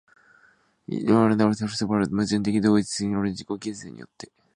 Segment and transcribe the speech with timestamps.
[0.89, 1.43] 而して我々
[1.99, 4.31] は矛盾的自己同一的世界の自己形成によって、